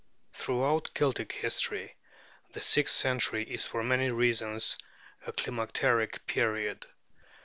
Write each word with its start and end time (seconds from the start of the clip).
Throughout 0.33 0.95
Celtic 0.95 1.31
history, 1.31 1.95
the 2.53 2.59
sixth 2.61 2.95
century 2.95 3.43
is 3.43 3.67
for 3.67 3.83
many 3.83 4.09
reasons 4.09 4.75
a 5.27 5.31
climacteric 5.31 6.25
period. 6.25 6.87